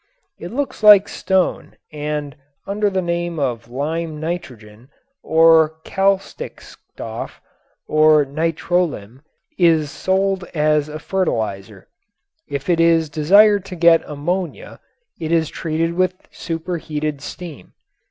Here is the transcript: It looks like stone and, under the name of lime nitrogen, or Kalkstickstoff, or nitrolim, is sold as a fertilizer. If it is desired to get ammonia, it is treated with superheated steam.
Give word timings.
It 0.39 0.51
looks 0.51 0.81
like 0.81 1.07
stone 1.07 1.75
and, 1.93 2.35
under 2.65 2.89
the 2.89 3.03
name 3.03 3.37
of 3.37 3.69
lime 3.69 4.19
nitrogen, 4.19 4.89
or 5.21 5.75
Kalkstickstoff, 5.85 7.39
or 7.87 8.25
nitrolim, 8.25 9.21
is 9.59 9.91
sold 9.91 10.43
as 10.55 10.89
a 10.89 10.97
fertilizer. 10.97 11.87
If 12.47 12.67
it 12.67 12.79
is 12.79 13.11
desired 13.11 13.63
to 13.65 13.75
get 13.75 14.01
ammonia, 14.07 14.79
it 15.19 15.31
is 15.31 15.49
treated 15.49 15.93
with 15.93 16.15
superheated 16.31 17.21
steam. 17.21 17.73